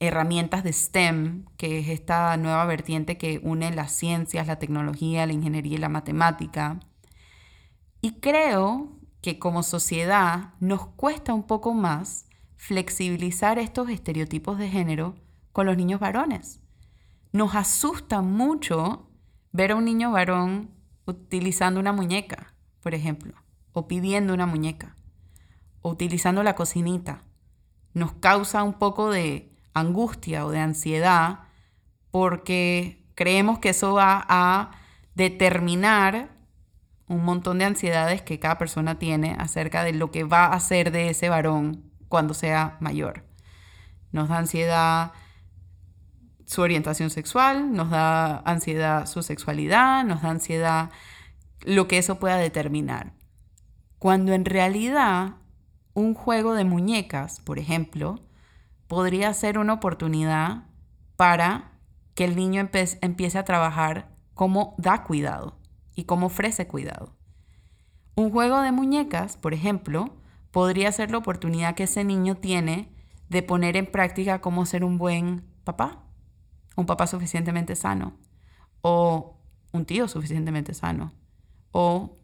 herramientas 0.00 0.64
de 0.64 0.72
STEM, 0.72 1.44
que 1.56 1.78
es 1.78 1.88
esta 1.88 2.36
nueva 2.36 2.64
vertiente 2.64 3.18
que 3.18 3.40
une 3.42 3.70
las 3.72 3.92
ciencias, 3.92 4.46
la 4.46 4.58
tecnología, 4.58 5.26
la 5.26 5.32
ingeniería 5.32 5.76
y 5.76 5.78
la 5.78 5.88
matemática. 5.88 6.80
Y 8.00 8.14
creo 8.20 8.88
que 9.22 9.38
como 9.38 9.62
sociedad 9.62 10.54
nos 10.60 10.86
cuesta 10.86 11.32
un 11.32 11.44
poco 11.44 11.72
más 11.72 12.26
flexibilizar 12.62 13.58
estos 13.58 13.90
estereotipos 13.90 14.56
de 14.56 14.68
género 14.68 15.16
con 15.50 15.66
los 15.66 15.76
niños 15.76 15.98
varones. 15.98 16.60
Nos 17.32 17.56
asusta 17.56 18.22
mucho 18.22 19.10
ver 19.50 19.72
a 19.72 19.74
un 19.74 19.84
niño 19.84 20.12
varón 20.12 20.70
utilizando 21.04 21.80
una 21.80 21.92
muñeca, 21.92 22.54
por 22.80 22.94
ejemplo, 22.94 23.34
o 23.72 23.88
pidiendo 23.88 24.32
una 24.32 24.46
muñeca, 24.46 24.94
o 25.80 25.90
utilizando 25.90 26.44
la 26.44 26.54
cocinita, 26.54 27.24
nos 27.94 28.12
causa 28.12 28.62
un 28.62 28.74
poco 28.74 29.10
de 29.10 29.52
angustia 29.74 30.46
o 30.46 30.52
de 30.52 30.60
ansiedad 30.60 31.40
porque 32.12 33.04
creemos 33.16 33.58
que 33.58 33.70
eso 33.70 33.94
va 33.94 34.24
a 34.28 34.70
determinar 35.16 36.30
un 37.08 37.24
montón 37.24 37.58
de 37.58 37.64
ansiedades 37.64 38.22
que 38.22 38.38
cada 38.38 38.56
persona 38.56 39.00
tiene 39.00 39.34
acerca 39.36 39.82
de 39.82 39.94
lo 39.94 40.12
que 40.12 40.22
va 40.22 40.44
a 40.44 40.54
hacer 40.54 40.92
de 40.92 41.08
ese 41.08 41.28
varón 41.28 41.91
cuando 42.12 42.34
sea 42.34 42.76
mayor. 42.78 43.24
Nos 44.10 44.28
da 44.28 44.36
ansiedad 44.36 45.12
su 46.44 46.60
orientación 46.60 47.08
sexual, 47.08 47.72
nos 47.72 47.88
da 47.88 48.40
ansiedad 48.40 49.06
su 49.06 49.22
sexualidad, 49.22 50.04
nos 50.04 50.20
da 50.20 50.28
ansiedad 50.28 50.90
lo 51.62 51.88
que 51.88 51.96
eso 51.96 52.18
pueda 52.18 52.36
determinar. 52.36 53.14
Cuando 53.98 54.34
en 54.34 54.44
realidad 54.44 55.36
un 55.94 56.12
juego 56.12 56.52
de 56.52 56.66
muñecas, 56.66 57.40
por 57.40 57.58
ejemplo, 57.58 58.20
podría 58.88 59.32
ser 59.32 59.56
una 59.56 59.72
oportunidad 59.72 60.64
para 61.16 61.78
que 62.14 62.24
el 62.24 62.36
niño 62.36 62.60
empiece 63.00 63.38
a 63.38 63.44
trabajar 63.44 64.14
cómo 64.34 64.74
da 64.76 65.04
cuidado 65.04 65.56
y 65.94 66.04
cómo 66.04 66.26
ofrece 66.26 66.66
cuidado. 66.66 67.16
Un 68.16 68.30
juego 68.30 68.60
de 68.60 68.70
muñecas, 68.70 69.38
por 69.38 69.54
ejemplo, 69.54 70.21
podría 70.52 70.92
ser 70.92 71.10
la 71.10 71.18
oportunidad 71.18 71.74
que 71.74 71.84
ese 71.84 72.04
niño 72.04 72.36
tiene 72.36 72.88
de 73.28 73.42
poner 73.42 73.76
en 73.76 73.86
práctica 73.86 74.40
cómo 74.40 74.66
ser 74.66 74.84
un 74.84 74.98
buen 74.98 75.44
papá, 75.64 76.04
un 76.76 76.86
papá 76.86 77.06
suficientemente 77.06 77.74
sano, 77.74 78.14
o 78.82 79.38
un 79.72 79.84
tío 79.86 80.06
suficientemente 80.06 80.74
sano, 80.74 81.12
o 81.72 82.18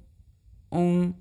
un 0.70 1.16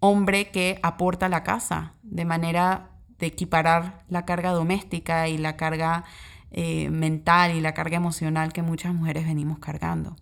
hombre 0.00 0.50
que 0.50 0.78
aporta 0.82 1.28
la 1.28 1.42
casa 1.42 1.94
de 2.02 2.24
manera 2.24 2.90
de 3.18 3.26
equiparar 3.26 4.04
la 4.08 4.24
carga 4.24 4.52
doméstica 4.52 5.28
y 5.28 5.38
la 5.38 5.56
carga 5.56 6.04
eh, 6.50 6.90
mental 6.90 7.54
y 7.54 7.60
la 7.60 7.74
carga 7.74 7.96
emocional 7.96 8.52
que 8.52 8.62
muchas 8.62 8.94
mujeres 8.94 9.26
venimos 9.26 9.58
cargando. 9.58 10.16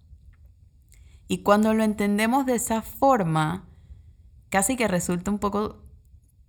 Y 1.28 1.38
cuando 1.38 1.75
lo 1.75 1.85
entendemos 1.85 2.47
de 2.47 2.54
esa 2.54 2.83
forma, 2.83 3.64
casi 4.49 4.76
que 4.76 4.88
resulta 4.88 5.31
un 5.31 5.38
poco, 5.38 5.84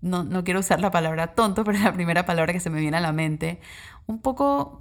no, 0.06 0.24
no 0.24 0.44
quiero 0.44 0.60
usar 0.60 0.80
la 0.80 0.92
palabra 0.92 1.34
tonto, 1.34 1.64
pero 1.64 1.80
es 1.80 1.84
la 1.84 1.92
primera 1.92 2.26
palabra 2.28 2.54
que 2.54 2.60
se 2.60 2.70
me 2.70 2.80
viene 2.80 2.98
a 2.98 3.02
la 3.02 3.12
mente, 3.12 3.60
un 4.06 4.22
poco 4.22 4.80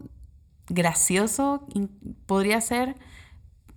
gracioso 0.69 1.67
podría 2.27 2.61
ser 2.61 2.97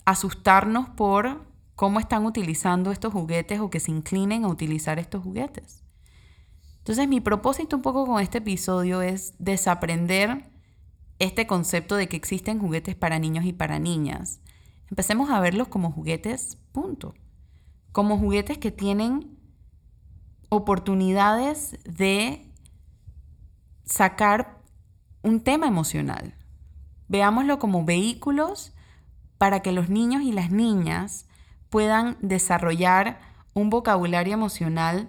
asustarnos 0.04 0.89
por 0.89 1.46
cómo 1.75 2.01
están 2.01 2.25
utilizando 2.25 2.92
estos 2.92 3.13
juguetes 3.13 3.62
o 3.62 3.70
que 3.70 3.80
se 3.80 3.92
inclinen 3.92 4.44
a 4.44 4.50
utilizar 4.50 5.00
estos 5.00 5.24
juguetes. 5.24 5.84
Entonces 6.80 7.08
mi 7.08 7.22
propósito 7.22 7.77
un 7.77 7.82
poco 7.82 8.06
con 8.06 8.22
este 8.22 8.39
episodio 8.39 9.01
es 9.01 9.34
desaprender 9.39 10.50
este 11.20 11.48
concepto 11.48 11.96
de 11.96 12.10
que 12.10 12.18
existen 12.18 12.60
juguetes 12.60 12.96
para 12.96 13.20
niños 13.20 13.46
y 13.46 13.54
para 13.54 13.80
niñas. 13.80 14.42
Empecemos 14.89 15.30
a 15.30 15.39
verlos 15.39 15.70
como 15.70 15.92
juguetes, 15.92 16.58
punto. 16.74 17.13
Como 17.94 18.18
juguetes 18.18 18.58
que 18.58 18.72
tienen 18.72 19.37
oportunidades 20.50 21.77
de 21.84 22.51
sacar 23.86 24.62
un 25.22 25.42
tema 25.42 25.68
emocional, 25.68 26.38
Veámoslo 27.08 27.58
como 27.58 27.86
vehículos 27.86 28.74
para 29.38 29.62
que 29.62 29.72
los 29.72 29.89
niños 29.89 30.24
y 30.24 30.34
las 30.34 30.51
niñas 30.51 31.27
puedan 31.70 32.18
desarrollar 32.22 33.20
un 33.54 33.70
vocabulario 33.70 34.34
emocional 34.34 35.08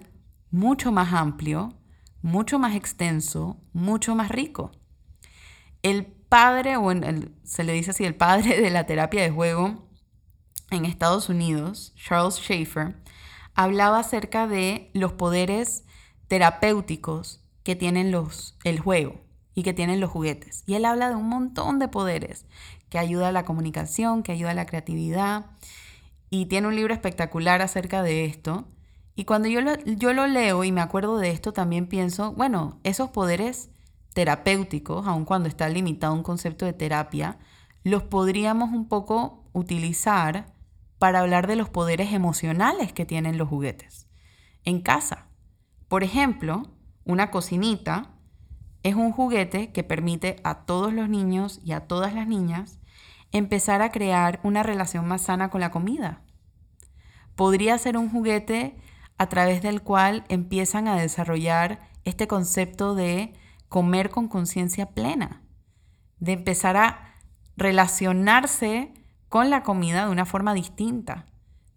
mucho 0.49 0.91
más 0.91 1.13
amplio, 1.13 1.73
mucho 2.21 2.57
más 2.57 2.75
extenso, 2.75 3.57
mucho 3.73 4.15
más 4.15 4.29
rico. 4.29 4.71
El 5.83 6.05
padre, 6.05 6.77
o 6.77 6.89
se 7.43 7.63
le 7.63 7.73
dice 7.73 7.91
así, 7.91 8.05
el 8.05 8.15
padre 8.15 8.61
de 8.61 8.69
la 8.69 8.85
terapia 8.85 9.21
de 9.21 9.31
juego 9.31 9.87
en 10.71 10.85
Estados 10.85 11.29
Unidos, 11.29 11.93
Charles 11.95 12.35
Schaeffer, 12.35 12.95
hablaba 13.59 13.99
acerca 13.99 14.47
de 14.47 14.89
los 14.93 15.11
poderes 15.11 15.83
terapéuticos 16.29 17.43
que 17.63 17.75
tienen 17.75 18.09
los, 18.09 18.57
el 18.63 18.79
juego 18.79 19.19
y 19.53 19.63
que 19.63 19.73
tienen 19.73 19.99
los 19.99 20.09
juguetes. 20.09 20.63
Y 20.65 20.75
él 20.75 20.85
habla 20.85 21.09
de 21.09 21.15
un 21.15 21.27
montón 21.27 21.77
de 21.77 21.89
poderes 21.89 22.45
que 22.87 22.99
ayuda 22.99 23.27
a 23.27 23.31
la 23.33 23.43
comunicación, 23.43 24.23
que 24.23 24.31
ayuda 24.31 24.51
a 24.51 24.53
la 24.53 24.65
creatividad. 24.65 25.47
Y 26.29 26.45
tiene 26.45 26.69
un 26.69 26.75
libro 26.77 26.93
espectacular 26.93 27.61
acerca 27.61 28.01
de 28.01 28.23
esto. 28.23 28.65
Y 29.13 29.25
cuando 29.25 29.49
yo 29.49 29.59
lo, 29.59 29.75
yo 29.75 30.13
lo 30.13 30.25
leo 30.25 30.63
y 30.63 30.71
me 30.71 30.79
acuerdo 30.79 31.17
de 31.17 31.31
esto, 31.31 31.51
también 31.51 31.87
pienso, 31.87 32.31
bueno, 32.31 32.79
esos 32.85 33.09
poderes 33.09 33.71
terapéuticos, 34.13 35.05
aun 35.05 35.25
cuando 35.25 35.49
está 35.49 35.67
limitado 35.67 36.13
un 36.13 36.23
concepto 36.23 36.65
de 36.65 36.71
terapia, 36.71 37.37
los 37.83 38.03
podríamos 38.03 38.69
un 38.69 38.87
poco 38.87 39.43
utilizar 39.51 40.45
para 40.99 41.19
hablar 41.19 41.47
de 41.47 41.55
los 41.55 41.69
poderes 41.69 42.13
emocionales 42.13 42.93
que 42.93 43.05
tienen 43.05 43.37
los 43.37 43.49
juguetes 43.49 44.07
en 44.65 44.81
casa. 44.81 45.27
Por 45.87 46.03
ejemplo, 46.03 46.63
una 47.05 47.31
cocinita 47.31 48.11
es 48.83 48.95
un 48.95 49.11
juguete 49.11 49.71
que 49.71 49.83
permite 49.83 50.35
a 50.43 50.65
todos 50.65 50.93
los 50.93 51.09
niños 51.09 51.59
y 51.63 51.71
a 51.71 51.87
todas 51.87 52.13
las 52.13 52.27
niñas 52.27 52.79
empezar 53.31 53.81
a 53.81 53.91
crear 53.91 54.39
una 54.43 54.63
relación 54.63 55.07
más 55.07 55.23
sana 55.23 55.49
con 55.49 55.61
la 55.61 55.71
comida. 55.71 56.21
Podría 57.35 57.77
ser 57.77 57.97
un 57.97 58.09
juguete 58.09 58.77
a 59.17 59.27
través 59.27 59.61
del 59.61 59.81
cual 59.81 60.25
empiezan 60.29 60.87
a 60.87 60.95
desarrollar 60.95 61.79
este 62.03 62.27
concepto 62.27 62.95
de 62.95 63.33
comer 63.67 64.09
con 64.09 64.27
conciencia 64.27 64.87
plena, 64.87 65.43
de 66.19 66.33
empezar 66.33 66.75
a 66.77 67.15
relacionarse 67.55 68.93
con 69.29 69.49
la 69.49 69.63
comida 69.63 70.05
de 70.05 70.11
una 70.11 70.25
forma 70.25 70.53
distinta, 70.53 71.27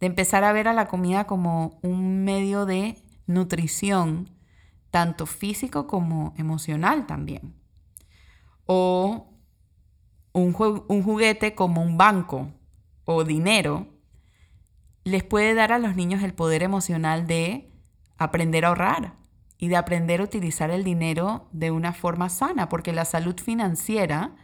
de 0.01 0.07
empezar 0.07 0.43
a 0.43 0.53
ver 0.53 0.69
a 0.69 0.73
la 0.73 0.89
comida 0.89 1.27
como 1.27 1.79
un 1.83 2.25
medio 2.25 2.67
de 2.67 2.97
nutrición 3.27 4.31
tanto 4.91 5.27
físico 5.27 5.87
como 5.87 6.35
emocional 6.37 7.07
también. 7.07 7.55
O 8.67 9.29
un, 10.33 10.53
juguete 10.53 11.55
como 11.55 11.83
un 11.83 11.99
banco 11.99 12.53
o 13.05 13.25
dinero 13.25 13.87
les 15.05 15.25
puede 15.25 15.55
dar 15.55 15.73
a 15.73 15.79
los 15.79 15.97
niños 15.97 16.23
el 16.23 16.33
poder 16.33 16.63
emocional 16.63 17.27
de 17.27 17.73
aprender 18.19 18.65
a 18.65 18.69
ahorrar 18.69 19.15
y 19.59 19.69
de 19.69 19.77
aprender 19.77 20.21
a 20.21 20.25
utilizar 20.25 20.71
el 20.71 20.85
dinero 20.85 21.49
de 21.53 21.71
una 21.71 21.93
forma 21.93 22.29
sana, 22.29 22.69
porque 22.69 22.93
la 22.93 23.05
salud 23.05 23.39
financiera 23.41 24.37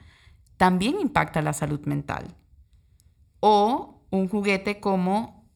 también 0.57 0.99
impacta 1.01 1.43
la 1.43 1.53
salud 1.53 1.81
mental. 1.87 2.37
O 3.41 4.03
un 4.11 4.29
juguete 4.29 4.81
como 4.81 5.49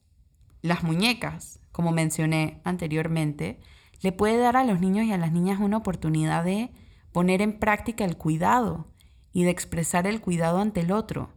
las 0.61 0.83
muñecas, 0.83 1.61
como 1.73 1.93
mencioné 1.93 2.61
anteriormente, 2.65 3.61
le 4.01 4.13
puede 4.13 4.39
dar 4.39 4.57
a 4.57 4.65
los 4.65 4.81
niños 4.81 5.07
y 5.07 5.13
a 5.13 5.19
las 5.19 5.33
niñas 5.33 5.61
una 5.61 5.79
oportunidad 5.79 6.45
de 6.45 6.71
poner 7.13 7.43
en 7.43 7.59
práctica 7.59 8.05
el 8.05 8.17
cuidado 8.17 8.89
y 9.33 9.45
de 9.45 9.51
expresar 9.51 10.07
el 10.07 10.21
cuidado 10.21 10.61
ante 10.61 10.81
el 10.81 10.93
otro 10.93 11.31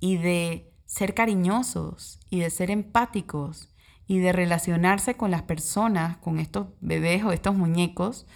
y 0.00 0.16
de 0.16 0.72
ser 0.84 1.14
cariñosos 1.14 2.20
y 2.30 2.40
de 2.40 2.50
ser 2.50 2.70
empáticos 2.70 3.72
y 4.06 4.18
de 4.18 4.32
relacionarse 4.32 5.16
con 5.16 5.30
las 5.30 5.42
personas, 5.42 6.18
con 6.18 6.38
estos 6.38 6.68
bebés 6.80 7.24
o 7.24 7.32
estos 7.32 7.56
muñecos 7.56 8.26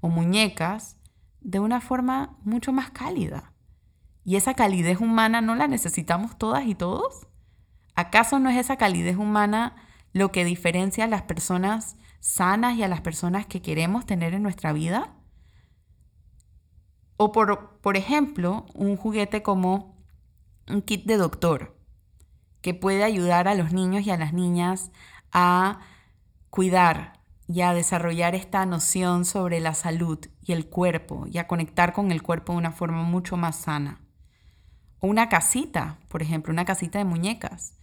o 0.00 0.08
muñecas, 0.08 0.96
de 1.40 1.60
una 1.60 1.80
forma 1.80 2.36
mucho 2.42 2.72
más 2.72 2.90
cálida. 2.90 3.49
¿Y 4.24 4.36
esa 4.36 4.54
calidez 4.54 5.00
humana 5.00 5.40
no 5.40 5.54
la 5.54 5.68
necesitamos 5.68 6.36
todas 6.38 6.66
y 6.66 6.74
todos? 6.74 7.26
¿Acaso 7.94 8.38
no 8.38 8.50
es 8.50 8.56
esa 8.56 8.76
calidez 8.76 9.16
humana 9.16 9.76
lo 10.12 10.32
que 10.32 10.44
diferencia 10.44 11.04
a 11.04 11.08
las 11.08 11.22
personas 11.22 11.96
sanas 12.20 12.76
y 12.76 12.82
a 12.82 12.88
las 12.88 13.00
personas 13.00 13.46
que 13.46 13.62
queremos 13.62 14.06
tener 14.06 14.34
en 14.34 14.42
nuestra 14.42 14.72
vida? 14.72 15.14
O 17.16 17.32
por, 17.32 17.80
por 17.80 17.96
ejemplo, 17.96 18.66
un 18.74 18.96
juguete 18.96 19.42
como 19.42 20.00
un 20.68 20.82
kit 20.82 21.04
de 21.04 21.16
doctor, 21.16 21.76
que 22.62 22.74
puede 22.74 23.04
ayudar 23.04 23.48
a 23.48 23.54
los 23.54 23.72
niños 23.72 24.06
y 24.06 24.10
a 24.10 24.16
las 24.16 24.32
niñas 24.32 24.90
a 25.32 25.80
cuidar 26.50 27.20
y 27.48 27.62
a 27.62 27.74
desarrollar 27.74 28.34
esta 28.34 28.64
noción 28.66 29.24
sobre 29.24 29.60
la 29.60 29.74
salud 29.74 30.18
y 30.42 30.52
el 30.52 30.68
cuerpo 30.68 31.26
y 31.26 31.38
a 31.38 31.46
conectar 31.46 31.92
con 31.92 32.12
el 32.12 32.22
cuerpo 32.22 32.52
de 32.52 32.58
una 32.58 32.72
forma 32.72 33.02
mucho 33.02 33.36
más 33.36 33.56
sana. 33.56 34.00
Una 35.00 35.28
casita, 35.28 35.98
por 36.08 36.22
ejemplo, 36.22 36.52
una 36.52 36.64
casita 36.64 36.98
de 36.98 37.04
muñecas, 37.04 37.74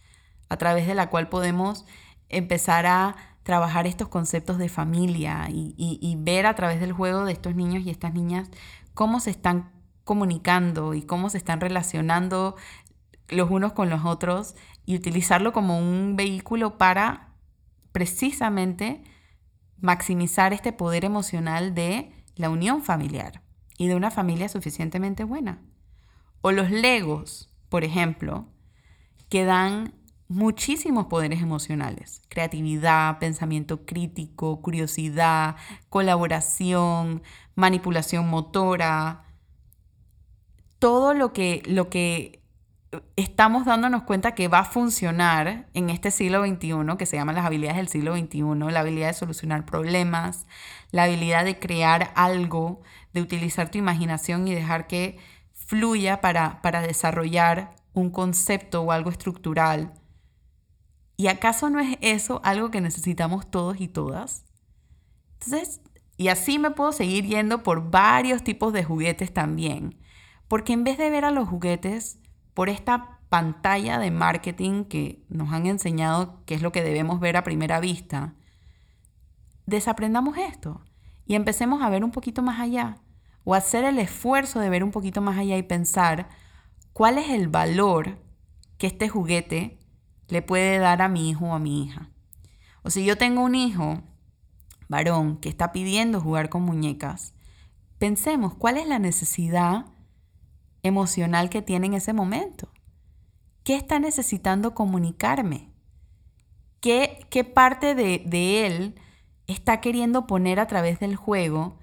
a 0.48 0.56
través 0.56 0.86
de 0.86 0.94
la 0.94 1.10
cual 1.10 1.28
podemos 1.28 1.84
empezar 2.28 2.86
a 2.86 3.16
trabajar 3.42 3.86
estos 3.86 4.08
conceptos 4.08 4.58
de 4.58 4.68
familia 4.68 5.46
y, 5.48 6.16
ver 6.18 6.46
a 6.46 6.54
través 6.54 6.80
del 6.80 6.92
juego 6.92 7.24
de 7.24 7.32
estos 7.32 7.54
niños 7.54 7.82
y 7.84 7.90
estas 7.90 8.12
niñas 8.12 8.50
cómo 8.92 9.20
se 9.20 9.30
están 9.30 9.72
comunicando 10.04 10.92
y 10.92 11.02
cómo 11.02 11.30
se 11.30 11.38
están 11.38 11.60
relacionando 11.60 12.56
los 13.28 13.50
unos 13.50 13.72
con 13.72 13.88
los 13.88 14.04
otros 14.04 14.54
y 14.84 14.96
utilizarlo 14.96 15.52
como 15.52 15.78
un 15.78 16.14
vehículo 16.16 16.78
para 16.78 17.34
precisamente 17.92 19.02
maximizar 19.80 20.52
este 20.52 20.72
poder 20.72 21.04
emocional 21.04 21.74
de 21.74 22.12
la 22.36 22.50
unión 22.50 22.82
familiar 22.82 23.42
y 23.78 23.86
de 23.88 23.94
una 23.94 24.10
familia 24.10 24.48
suficientemente 24.48 25.24
buena. 25.24 25.60
O 26.40 26.52
los 26.52 26.70
legos, 26.70 27.52
por 27.68 27.84
ejemplo, 27.84 28.46
que 29.28 29.44
dan 29.44 29.94
muchísimos 30.28 31.06
poderes 31.06 31.42
emocionales. 31.42 32.22
Creatividad, 32.28 33.18
pensamiento 33.18 33.84
crítico, 33.84 34.60
curiosidad, 34.60 35.56
colaboración, 35.88 37.22
manipulación 37.54 38.28
motora. 38.28 39.24
Todo 40.78 41.14
lo 41.14 41.32
que, 41.32 41.62
lo 41.66 41.88
que 41.88 42.38
estamos 43.16 43.66
dándonos 43.66 44.04
cuenta 44.04 44.34
que 44.34 44.48
va 44.48 44.60
a 44.60 44.64
funcionar 44.64 45.66
en 45.74 45.90
este 45.90 46.10
siglo 46.10 46.46
XXI, 46.46 46.96
que 46.98 47.06
se 47.06 47.16
llaman 47.16 47.34
las 47.34 47.44
habilidades 47.44 47.76
del 47.76 47.88
siglo 47.88 48.16
XXI, 48.16 48.70
la 48.70 48.80
habilidad 48.80 49.08
de 49.08 49.14
solucionar 49.14 49.66
problemas, 49.66 50.46
la 50.90 51.04
habilidad 51.04 51.44
de 51.44 51.58
crear 51.58 52.12
algo, 52.14 52.80
de 53.12 53.20
utilizar 53.20 53.70
tu 53.70 53.78
imaginación 53.78 54.48
y 54.48 54.54
dejar 54.54 54.86
que 54.86 55.18
fluya 55.68 56.20
para, 56.20 56.60
para 56.62 56.82
desarrollar 56.82 57.76
un 57.92 58.10
concepto 58.10 58.82
o 58.82 58.90
algo 58.90 59.10
estructural 59.10 59.92
¿Y 61.20 61.26
acaso 61.26 61.68
no 61.68 61.80
es 61.80 61.98
eso 62.00 62.40
algo 62.44 62.70
que 62.70 62.80
necesitamos 62.80 63.50
todos 63.50 63.80
y 63.80 63.88
todas? 63.88 64.44
Entonces, 65.32 65.80
y 66.16 66.28
así 66.28 66.60
me 66.60 66.70
puedo 66.70 66.92
seguir 66.92 67.26
yendo 67.26 67.64
por 67.64 67.90
varios 67.90 68.44
tipos 68.44 68.72
de 68.72 68.84
juguetes 68.84 69.34
también. 69.34 69.98
Porque 70.46 70.72
en 70.72 70.84
vez 70.84 70.96
de 70.96 71.10
ver 71.10 71.24
a 71.24 71.32
los 71.32 71.48
juguetes 71.48 72.20
por 72.54 72.68
esta 72.68 73.18
pantalla 73.28 73.98
de 73.98 74.12
marketing 74.12 74.84
que 74.84 75.24
nos 75.28 75.52
han 75.52 75.66
enseñado 75.66 76.44
que 76.46 76.54
es 76.54 76.62
lo 76.62 76.70
que 76.70 76.84
debemos 76.84 77.18
ver 77.18 77.36
a 77.36 77.42
primera 77.42 77.80
vista, 77.80 78.34
desaprendamos 79.66 80.38
esto 80.38 80.84
y 81.26 81.34
empecemos 81.34 81.82
a 81.82 81.90
ver 81.90 82.04
un 82.04 82.12
poquito 82.12 82.42
más 82.42 82.60
allá 82.60 82.98
o 83.48 83.54
hacer 83.54 83.84
el 83.84 83.98
esfuerzo 83.98 84.60
de 84.60 84.68
ver 84.68 84.84
un 84.84 84.90
poquito 84.90 85.22
más 85.22 85.38
allá 85.38 85.56
y 85.56 85.62
pensar 85.62 86.28
cuál 86.92 87.16
es 87.16 87.30
el 87.30 87.48
valor 87.48 88.18
que 88.76 88.86
este 88.86 89.08
juguete 89.08 89.78
le 90.28 90.42
puede 90.42 90.76
dar 90.76 91.00
a 91.00 91.08
mi 91.08 91.30
hijo 91.30 91.46
o 91.46 91.54
a 91.54 91.58
mi 91.58 91.82
hija. 91.82 92.10
O 92.82 92.90
si 92.90 93.06
yo 93.06 93.16
tengo 93.16 93.40
un 93.40 93.54
hijo 93.54 94.02
varón 94.86 95.38
que 95.38 95.48
está 95.48 95.72
pidiendo 95.72 96.20
jugar 96.20 96.50
con 96.50 96.60
muñecas, 96.60 97.32
pensemos 97.96 98.52
cuál 98.52 98.76
es 98.76 98.86
la 98.86 98.98
necesidad 98.98 99.86
emocional 100.82 101.48
que 101.48 101.62
tiene 101.62 101.86
en 101.86 101.94
ese 101.94 102.12
momento. 102.12 102.70
¿Qué 103.64 103.76
está 103.76 103.98
necesitando 103.98 104.74
comunicarme? 104.74 105.72
¿Qué, 106.80 107.26
qué 107.30 107.44
parte 107.44 107.94
de, 107.94 108.22
de 108.26 108.66
él 108.66 109.00
está 109.46 109.80
queriendo 109.80 110.26
poner 110.26 110.60
a 110.60 110.66
través 110.66 111.00
del 111.00 111.16
juego 111.16 111.78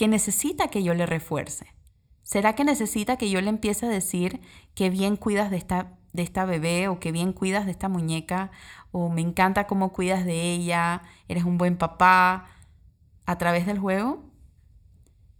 que 0.00 0.08
necesita 0.08 0.68
que 0.68 0.82
yo 0.82 0.94
le 0.94 1.04
refuerce? 1.04 1.66
¿Será 2.22 2.54
que 2.54 2.64
necesita 2.64 3.18
que 3.18 3.28
yo 3.28 3.42
le 3.42 3.50
empiece 3.50 3.84
a 3.84 3.90
decir 3.90 4.40
que 4.74 4.88
bien 4.88 5.16
cuidas 5.16 5.50
de 5.50 5.58
esta 5.58 5.98
de 6.14 6.22
esta 6.22 6.46
bebé 6.46 6.88
o 6.88 6.98
que 6.98 7.12
bien 7.12 7.34
cuidas 7.34 7.66
de 7.66 7.72
esta 7.72 7.90
muñeca 7.90 8.50
o 8.92 9.10
me 9.10 9.20
encanta 9.20 9.66
cómo 9.66 9.92
cuidas 9.92 10.24
de 10.24 10.54
ella, 10.54 11.02
eres 11.28 11.44
un 11.44 11.58
buen 11.58 11.76
papá 11.76 12.46
a 13.26 13.36
través 13.36 13.66
del 13.66 13.78
juego? 13.78 14.24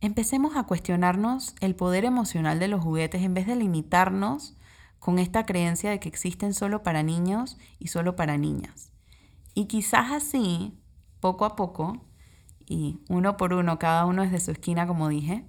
Empecemos 0.02 0.54
a 0.56 0.64
cuestionarnos 0.64 1.54
el 1.60 1.74
poder 1.74 2.04
emocional 2.04 2.58
de 2.58 2.68
los 2.68 2.82
juguetes 2.82 3.22
en 3.22 3.32
vez 3.32 3.46
de 3.46 3.56
limitarnos 3.56 4.58
con 4.98 5.18
esta 5.18 5.46
creencia 5.46 5.88
de 5.88 6.00
que 6.00 6.10
existen 6.10 6.52
solo 6.52 6.82
para 6.82 7.02
niños 7.02 7.56
y 7.78 7.88
solo 7.88 8.14
para 8.14 8.36
niñas. 8.36 8.92
Y 9.54 9.68
quizás 9.68 10.12
así, 10.12 10.78
poco 11.18 11.46
a 11.46 11.56
poco, 11.56 12.09
y 12.70 13.00
uno 13.08 13.36
por 13.36 13.52
uno, 13.52 13.80
cada 13.80 14.06
uno 14.06 14.22
desde 14.22 14.38
su 14.38 14.52
esquina, 14.52 14.86
como 14.86 15.08
dije, 15.08 15.44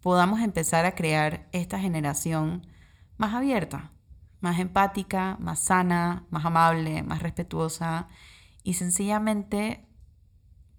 podamos 0.00 0.40
empezar 0.40 0.84
a 0.84 0.94
crear 0.94 1.48
esta 1.50 1.80
generación 1.80 2.64
más 3.16 3.34
abierta, 3.34 3.90
más 4.38 4.60
empática, 4.60 5.36
más 5.40 5.58
sana, 5.58 6.26
más 6.30 6.44
amable, 6.44 7.02
más 7.02 7.22
respetuosa 7.22 8.06
y 8.62 8.74
sencillamente 8.74 9.84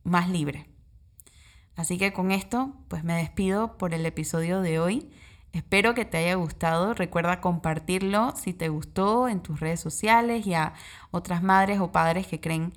más 0.06 0.30
libre. 0.30 0.70
Así 1.76 1.98
que 1.98 2.14
con 2.14 2.32
esto, 2.32 2.74
pues 2.88 3.04
me 3.04 3.16
despido 3.16 3.78
por 3.78 3.94
el 3.94 4.06
episodio 4.06 4.62
de 4.62 4.80
hoy. 4.80 5.12
Espero 5.52 5.94
que 5.94 6.06
te 6.06 6.20
haya 6.20 6.36
gustado. 6.36 6.94
Recuerda 6.94 7.42
compartirlo 7.42 8.34
si 8.38 8.54
te 8.54 8.70
gustó 8.70 9.28
en 9.28 9.42
tus 9.42 9.60
redes 9.60 9.82
sociales 9.82 10.48
y 10.48 10.54
a 10.54 10.72
otras 11.12 11.44
madres 11.44 11.82
o 11.82 11.92
padres 11.92 12.28
que 12.28 12.40
creen 12.40 12.72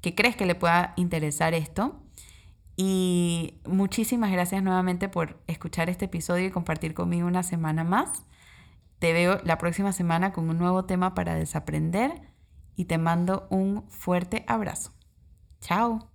que 0.00 0.14
crees 0.14 0.36
que 0.36 0.46
le 0.46 0.54
pueda 0.54 0.92
interesar 0.96 1.52
esto. 1.52 2.03
Y 2.76 3.60
muchísimas 3.66 4.32
gracias 4.32 4.62
nuevamente 4.62 5.08
por 5.08 5.40
escuchar 5.46 5.90
este 5.90 6.06
episodio 6.06 6.46
y 6.46 6.50
compartir 6.50 6.94
conmigo 6.94 7.26
una 7.26 7.42
semana 7.42 7.84
más. 7.84 8.24
Te 8.98 9.12
veo 9.12 9.40
la 9.44 9.58
próxima 9.58 9.92
semana 9.92 10.32
con 10.32 10.48
un 10.48 10.58
nuevo 10.58 10.84
tema 10.84 11.14
para 11.14 11.34
desaprender 11.34 12.22
y 12.76 12.86
te 12.86 12.98
mando 12.98 13.46
un 13.50 13.88
fuerte 13.90 14.44
abrazo. 14.48 14.92
Chao. 15.60 16.13